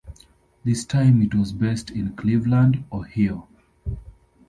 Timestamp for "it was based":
1.21-1.91